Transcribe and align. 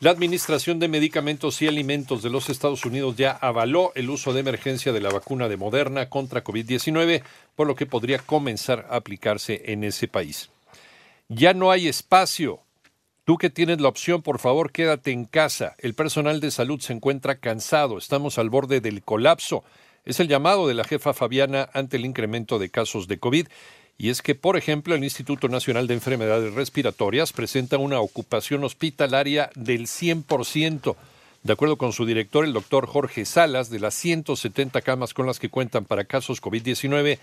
La 0.00 0.10
Administración 0.10 0.78
de 0.78 0.88
Medicamentos 0.88 1.60
y 1.60 1.68
Alimentos 1.68 2.22
de 2.22 2.30
los 2.30 2.48
Estados 2.48 2.86
Unidos 2.86 3.16
ya 3.16 3.32
avaló 3.32 3.92
el 3.94 4.08
uso 4.08 4.32
de 4.32 4.40
emergencia 4.40 4.94
de 4.94 5.02
la 5.02 5.10
vacuna 5.10 5.48
de 5.48 5.58
Moderna 5.58 6.08
contra 6.08 6.42
COVID-19, 6.42 7.22
por 7.54 7.66
lo 7.66 7.74
que 7.74 7.84
podría 7.84 8.18
comenzar 8.18 8.86
a 8.88 8.96
aplicarse 8.96 9.60
en 9.66 9.84
ese 9.84 10.08
país. 10.08 10.48
Ya 11.28 11.52
no 11.52 11.70
hay 11.70 11.86
espacio 11.88 12.62
Tú 13.26 13.38
que 13.38 13.50
tienes 13.50 13.80
la 13.80 13.88
opción, 13.88 14.22
por 14.22 14.38
favor, 14.38 14.70
quédate 14.70 15.10
en 15.10 15.24
casa. 15.24 15.74
El 15.78 15.94
personal 15.94 16.38
de 16.38 16.52
salud 16.52 16.78
se 16.78 16.92
encuentra 16.92 17.40
cansado. 17.40 17.98
Estamos 17.98 18.38
al 18.38 18.50
borde 18.50 18.80
del 18.80 19.02
colapso. 19.02 19.64
Es 20.04 20.20
el 20.20 20.28
llamado 20.28 20.68
de 20.68 20.74
la 20.74 20.84
jefa 20.84 21.12
Fabiana 21.12 21.68
ante 21.72 21.96
el 21.96 22.04
incremento 22.04 22.60
de 22.60 22.68
casos 22.68 23.08
de 23.08 23.18
COVID. 23.18 23.48
Y 23.98 24.10
es 24.10 24.22
que, 24.22 24.36
por 24.36 24.56
ejemplo, 24.56 24.94
el 24.94 25.02
Instituto 25.02 25.48
Nacional 25.48 25.88
de 25.88 25.94
Enfermedades 25.94 26.54
Respiratorias 26.54 27.32
presenta 27.32 27.78
una 27.78 27.98
ocupación 27.98 28.62
hospitalaria 28.62 29.50
del 29.56 29.88
100%. 29.88 30.94
De 31.42 31.52
acuerdo 31.52 31.78
con 31.78 31.92
su 31.92 32.06
director, 32.06 32.44
el 32.44 32.52
doctor 32.52 32.86
Jorge 32.86 33.24
Salas, 33.24 33.70
de 33.70 33.80
las 33.80 33.94
170 33.94 34.82
camas 34.82 35.14
con 35.14 35.26
las 35.26 35.40
que 35.40 35.50
cuentan 35.50 35.84
para 35.84 36.04
casos 36.04 36.40
COVID-19, 36.40 37.18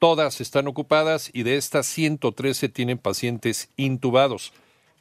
todas 0.00 0.42
están 0.42 0.66
ocupadas 0.66 1.30
y 1.32 1.44
de 1.44 1.56
estas 1.56 1.86
113 1.86 2.68
tienen 2.68 2.98
pacientes 2.98 3.70
intubados. 3.78 4.52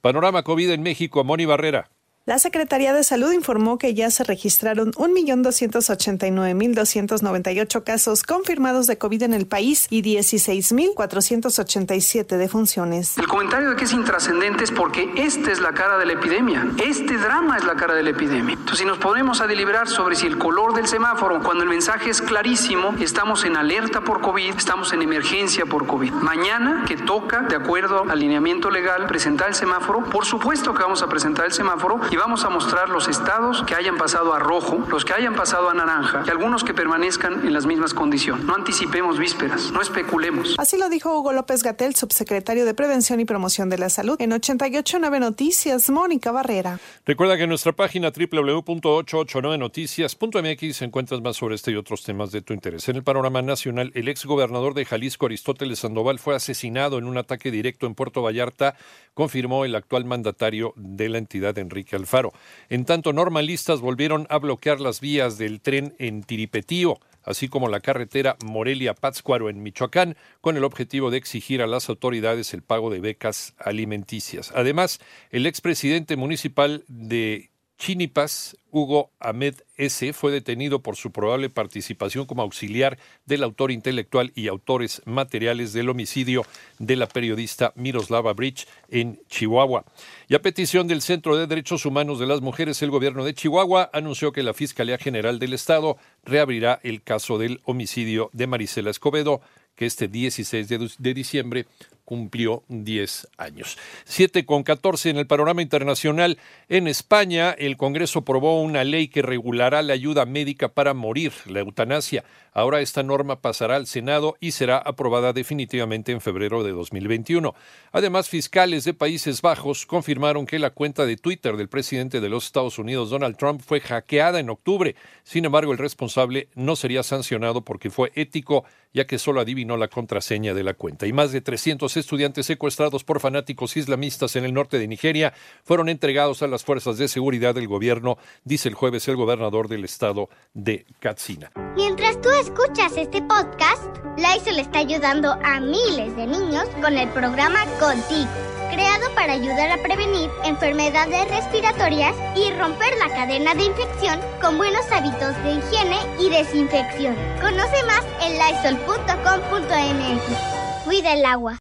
Panorama 0.00 0.42
COVID 0.42 0.70
en 0.70 0.82
México, 0.82 1.24
Moni 1.24 1.44
Barrera. 1.44 1.90
La 2.30 2.38
Secretaría 2.38 2.94
de 2.94 3.02
Salud 3.02 3.32
informó 3.32 3.76
que 3.76 3.92
ya 3.92 4.08
se 4.08 4.22
registraron 4.22 4.92
1.289.298 4.92 7.82
casos 7.82 8.22
confirmados 8.22 8.86
de 8.86 8.98
COVID 8.98 9.24
en 9.24 9.34
el 9.34 9.48
país 9.48 9.88
y 9.90 10.02
16.487 10.02 12.36
defunciones. 12.36 13.18
El 13.18 13.26
comentario 13.26 13.70
de 13.70 13.74
que 13.74 13.82
es 13.82 13.92
intrascendente 13.92 14.62
es 14.62 14.70
porque 14.70 15.10
esta 15.16 15.50
es 15.50 15.58
la 15.58 15.72
cara 15.72 15.98
de 15.98 16.06
la 16.06 16.12
epidemia. 16.12 16.68
Este 16.80 17.18
drama 17.18 17.56
es 17.56 17.64
la 17.64 17.74
cara 17.74 17.94
de 17.94 18.04
la 18.04 18.10
epidemia. 18.10 18.54
Entonces, 18.54 18.78
si 18.78 18.84
nos 18.84 18.98
ponemos 18.98 19.40
a 19.40 19.48
deliberar 19.48 19.88
sobre 19.88 20.14
si 20.14 20.28
el 20.28 20.38
color 20.38 20.74
del 20.74 20.86
semáforo, 20.86 21.42
cuando 21.42 21.64
el 21.64 21.68
mensaje 21.68 22.10
es 22.10 22.22
clarísimo, 22.22 22.94
estamos 23.00 23.44
en 23.44 23.56
alerta 23.56 24.02
por 24.02 24.20
COVID, 24.20 24.54
estamos 24.56 24.92
en 24.92 25.02
emergencia 25.02 25.66
por 25.66 25.88
COVID. 25.88 26.12
Mañana, 26.12 26.84
que 26.86 26.96
toca, 26.96 27.40
de 27.40 27.56
acuerdo 27.56 28.04
al 28.04 28.12
alineamiento 28.12 28.70
legal, 28.70 29.08
presentar 29.08 29.48
el 29.48 29.56
semáforo, 29.56 30.04
por 30.04 30.26
supuesto 30.26 30.72
que 30.72 30.84
vamos 30.84 31.02
a 31.02 31.08
presentar 31.08 31.46
el 31.46 31.52
semáforo 31.52 31.98
y 32.08 32.19
vamos 32.20 32.44
a 32.44 32.50
mostrar 32.50 32.90
los 32.90 33.08
estados 33.08 33.64
que 33.66 33.74
hayan 33.74 33.96
pasado 33.96 34.34
a 34.34 34.38
rojo, 34.38 34.84
los 34.90 35.06
que 35.06 35.14
hayan 35.14 35.34
pasado 35.34 35.70
a 35.70 35.74
naranja 35.74 36.22
y 36.26 36.30
algunos 36.30 36.64
que 36.64 36.74
permanezcan 36.74 37.46
en 37.46 37.54
las 37.54 37.64
mismas 37.64 37.94
condiciones. 37.94 38.44
No 38.44 38.54
anticipemos 38.54 39.18
vísperas, 39.18 39.72
no 39.72 39.80
especulemos. 39.80 40.54
Así 40.58 40.76
lo 40.76 40.90
dijo 40.90 41.18
Hugo 41.18 41.32
López 41.32 41.62
Gatel, 41.62 41.94
subsecretario 41.94 42.66
de 42.66 42.74
Prevención 42.74 43.20
y 43.20 43.24
Promoción 43.24 43.70
de 43.70 43.78
la 43.78 43.88
Salud. 43.88 44.20
En 44.20 44.34
889 44.34 45.18
Noticias, 45.18 45.88
Mónica 45.88 46.30
Barrera. 46.30 46.78
Recuerda 47.06 47.38
que 47.38 47.44
en 47.44 47.48
nuestra 47.48 47.72
página 47.72 48.10
www.889noticias.mx 48.10 50.82
encuentras 50.82 51.22
más 51.22 51.36
sobre 51.36 51.54
este 51.54 51.70
y 51.70 51.76
otros 51.76 52.02
temas 52.02 52.32
de 52.32 52.42
tu 52.42 52.52
interés. 52.52 52.86
En 52.90 52.96
el 52.96 53.02
panorama 53.02 53.40
nacional, 53.40 53.92
el 53.94 54.08
ex 54.08 54.26
gobernador 54.26 54.74
de 54.74 54.84
Jalisco, 54.84 55.24
Aristóteles 55.24 55.78
Sandoval, 55.78 56.18
fue 56.18 56.36
asesinado 56.36 56.98
en 56.98 57.06
un 57.06 57.16
ataque 57.16 57.50
directo 57.50 57.86
en 57.86 57.94
Puerto 57.94 58.20
Vallarta, 58.20 58.76
confirmó 59.14 59.64
el 59.64 59.74
actual 59.74 60.04
mandatario 60.04 60.74
de 60.76 61.08
la 61.08 61.16
entidad, 61.16 61.56
Enrique 61.56 61.96
Alfaro. 62.00 62.32
En 62.68 62.84
tanto, 62.84 63.12
normalistas 63.12 63.80
volvieron 63.80 64.26
a 64.30 64.38
bloquear 64.38 64.80
las 64.80 65.00
vías 65.00 65.38
del 65.38 65.60
tren 65.60 65.94
en 65.98 66.22
Tiripetío, 66.22 66.98
así 67.22 67.48
como 67.48 67.68
la 67.68 67.80
carretera 67.80 68.36
Morelia-Pátzcuaro 68.44 69.48
en 69.48 69.62
Michoacán, 69.62 70.16
con 70.40 70.56
el 70.56 70.64
objetivo 70.64 71.10
de 71.10 71.18
exigir 71.18 71.62
a 71.62 71.66
las 71.66 71.88
autoridades 71.88 72.54
el 72.54 72.62
pago 72.62 72.90
de 72.90 73.00
becas 73.00 73.54
alimenticias. 73.58 74.52
Además, 74.54 75.00
el 75.30 75.46
expresidente 75.46 76.16
municipal 76.16 76.84
de 76.88 77.49
Chinipas, 77.80 78.58
Hugo 78.70 79.10
Ahmed 79.18 79.54
S., 79.78 80.12
fue 80.12 80.30
detenido 80.30 80.82
por 80.82 80.96
su 80.96 81.12
probable 81.12 81.48
participación 81.48 82.26
como 82.26 82.42
auxiliar 82.42 82.98
del 83.24 83.42
autor 83.42 83.70
intelectual 83.70 84.32
y 84.34 84.48
autores 84.48 85.00
materiales 85.06 85.72
del 85.72 85.88
homicidio 85.88 86.44
de 86.78 86.96
la 86.96 87.08
periodista 87.08 87.72
Miroslava 87.76 88.34
Bridge 88.34 88.68
en 88.90 89.18
Chihuahua. 89.30 89.86
Y 90.28 90.34
a 90.34 90.42
petición 90.42 90.88
del 90.88 91.00
Centro 91.00 91.38
de 91.38 91.46
Derechos 91.46 91.86
Humanos 91.86 92.18
de 92.18 92.26
las 92.26 92.42
Mujeres, 92.42 92.82
el 92.82 92.90
gobierno 92.90 93.24
de 93.24 93.32
Chihuahua 93.32 93.88
anunció 93.94 94.30
que 94.30 94.42
la 94.42 94.52
Fiscalía 94.52 94.98
General 94.98 95.38
del 95.38 95.54
Estado 95.54 95.96
reabrirá 96.22 96.80
el 96.82 97.02
caso 97.02 97.38
del 97.38 97.62
homicidio 97.64 98.28
de 98.34 98.46
Marisela 98.46 98.90
Escobedo, 98.90 99.40
que 99.74 99.86
este 99.86 100.08
16 100.08 100.68
de, 100.98 101.14
diciembre 101.14 101.66
cumplió 102.10 102.64
10 102.66 103.28
años. 103.36 103.78
7 104.04 104.44
con 104.44 104.64
14 104.64 105.10
en 105.10 105.16
el 105.16 105.28
panorama 105.28 105.62
internacional. 105.62 106.38
En 106.68 106.88
España, 106.88 107.52
el 107.52 107.76
Congreso 107.76 108.18
aprobó 108.18 108.60
una 108.60 108.82
ley 108.82 109.06
que 109.06 109.22
regulará 109.22 109.80
la 109.82 109.92
ayuda 109.92 110.26
médica 110.26 110.70
para 110.70 110.92
morir, 110.92 111.32
la 111.46 111.60
eutanasia. 111.60 112.24
Ahora 112.52 112.80
esta 112.80 113.04
norma 113.04 113.40
pasará 113.40 113.76
al 113.76 113.86
Senado 113.86 114.36
y 114.40 114.50
será 114.50 114.78
aprobada 114.78 115.32
definitivamente 115.32 116.10
en 116.10 116.20
febrero 116.20 116.64
de 116.64 116.72
2021. 116.72 117.54
Además, 117.92 118.28
fiscales 118.28 118.82
de 118.82 118.92
Países 118.92 119.40
Bajos 119.40 119.86
confirmaron 119.86 120.46
que 120.46 120.58
la 120.58 120.70
cuenta 120.70 121.06
de 121.06 121.16
Twitter 121.16 121.56
del 121.56 121.68
presidente 121.68 122.20
de 122.20 122.28
los 122.28 122.46
Estados 122.46 122.80
Unidos, 122.80 123.10
Donald 123.10 123.36
Trump, 123.36 123.62
fue 123.64 123.78
hackeada 123.78 124.40
en 124.40 124.50
octubre. 124.50 124.96
Sin 125.22 125.44
embargo, 125.44 125.70
el 125.70 125.78
responsable 125.78 126.48
no 126.56 126.74
sería 126.74 127.04
sancionado 127.04 127.64
porque 127.64 127.88
fue 127.88 128.10
ético, 128.16 128.64
ya 128.92 129.06
que 129.06 129.18
solo 129.18 129.40
adivinó 129.40 129.76
la 129.76 129.86
contraseña 129.86 130.52
de 130.52 130.64
la 130.64 130.74
cuenta. 130.74 131.06
Y 131.06 131.12
más 131.12 131.30
de 131.30 131.40
300 131.40 131.96
estudiantes 132.00 132.46
secuestrados 132.46 133.04
por 133.04 133.20
fanáticos 133.20 133.76
islamistas 133.76 134.36
en 134.36 134.44
el 134.44 134.52
norte 134.52 134.78
de 134.78 134.88
Nigeria 134.88 135.32
fueron 135.62 135.88
entregados 135.88 136.42
a 136.42 136.46
las 136.46 136.64
fuerzas 136.64 136.98
de 136.98 137.08
seguridad 137.08 137.54
del 137.54 137.68
gobierno, 137.68 138.18
dice 138.44 138.68
el 138.68 138.74
jueves 138.74 139.08
el 139.08 139.16
gobernador 139.16 139.68
del 139.68 139.84
estado 139.84 140.28
de 140.54 140.86
Katsina. 141.00 141.50
Mientras 141.76 142.20
tú 142.20 142.28
escuchas 142.30 142.96
este 142.96 143.22
podcast, 143.22 143.84
Lysol 144.16 144.58
está 144.58 144.80
ayudando 144.80 145.36
a 145.42 145.60
miles 145.60 146.16
de 146.16 146.26
niños 146.26 146.68
con 146.82 146.96
el 146.96 147.08
programa 147.10 147.64
Contigo, 147.78 148.28
creado 148.70 149.14
para 149.14 149.34
ayudar 149.34 149.70
a 149.70 149.80
prevenir 149.82 150.30
enfermedades 150.44 151.28
respiratorias 151.28 152.16
y 152.36 152.50
romper 152.52 152.96
la 152.98 153.08
cadena 153.08 153.54
de 153.54 153.64
infección 153.64 154.20
con 154.40 154.56
buenos 154.58 154.84
hábitos 154.92 155.34
de 155.42 155.54
higiene 155.54 155.98
y 156.18 156.30
desinfección. 156.30 157.16
Conoce 157.40 157.82
más 157.84 158.04
en 158.22 158.38
lysol.com.mx. 158.38 160.84
Cuida 160.84 161.14
el 161.14 161.24
agua. 161.24 161.58